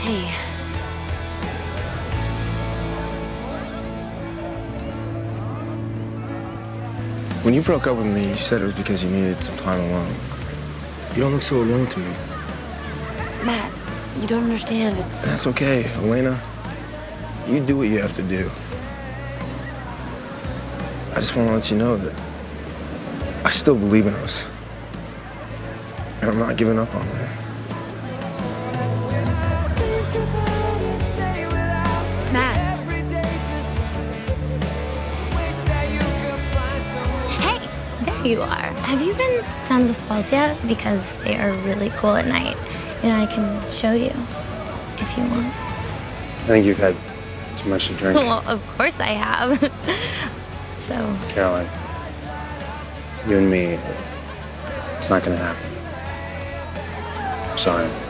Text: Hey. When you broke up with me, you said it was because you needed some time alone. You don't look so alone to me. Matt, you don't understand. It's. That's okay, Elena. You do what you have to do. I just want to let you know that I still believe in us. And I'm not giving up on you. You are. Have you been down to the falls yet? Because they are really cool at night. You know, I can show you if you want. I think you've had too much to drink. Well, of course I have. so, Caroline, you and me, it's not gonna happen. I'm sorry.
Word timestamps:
Hey. 0.00 0.32
When 7.42 7.54
you 7.54 7.62
broke 7.62 7.86
up 7.86 7.96
with 7.96 8.06
me, 8.06 8.28
you 8.28 8.34
said 8.34 8.60
it 8.60 8.64
was 8.64 8.74
because 8.74 9.02
you 9.02 9.10
needed 9.10 9.42
some 9.42 9.56
time 9.56 9.80
alone. 9.80 10.14
You 11.14 11.22
don't 11.22 11.32
look 11.32 11.42
so 11.42 11.56
alone 11.56 11.86
to 11.88 11.98
me. 11.98 12.14
Matt, 13.44 13.72
you 14.18 14.26
don't 14.28 14.44
understand. 14.44 14.98
It's. 14.98 15.22
That's 15.22 15.46
okay, 15.48 15.84
Elena. 15.94 16.40
You 17.48 17.60
do 17.60 17.76
what 17.76 17.88
you 17.88 17.98
have 17.98 18.12
to 18.14 18.22
do. 18.22 18.50
I 21.12 21.20
just 21.20 21.34
want 21.34 21.48
to 21.48 21.54
let 21.54 21.70
you 21.70 21.76
know 21.76 21.96
that 21.96 22.14
I 23.44 23.50
still 23.50 23.74
believe 23.74 24.06
in 24.06 24.14
us. 24.14 24.44
And 26.20 26.30
I'm 26.30 26.38
not 26.38 26.56
giving 26.56 26.78
up 26.78 26.94
on 26.94 27.06
you. 27.06 27.47
You 38.24 38.42
are. 38.42 38.72
Have 38.88 39.00
you 39.00 39.14
been 39.14 39.44
down 39.66 39.80
to 39.82 39.86
the 39.88 39.94
falls 39.94 40.32
yet? 40.32 40.56
Because 40.66 41.16
they 41.24 41.36
are 41.36 41.52
really 41.64 41.90
cool 41.90 42.16
at 42.16 42.26
night. 42.26 42.56
You 43.02 43.10
know, 43.10 43.16
I 43.16 43.26
can 43.26 43.70
show 43.70 43.92
you 43.92 44.12
if 44.98 45.16
you 45.16 45.24
want. 45.24 45.46
I 45.46 46.46
think 46.46 46.66
you've 46.66 46.78
had 46.78 46.96
too 47.56 47.68
much 47.68 47.86
to 47.88 47.94
drink. 47.94 48.16
Well, 48.18 48.42
of 48.48 48.66
course 48.76 48.98
I 49.00 49.12
have. 49.12 49.58
so, 50.80 51.18
Caroline, 51.34 51.68
you 53.28 53.38
and 53.38 53.50
me, 53.50 53.78
it's 54.96 55.10
not 55.10 55.22
gonna 55.22 55.36
happen. 55.36 55.66
I'm 57.50 57.58
sorry. 57.58 58.07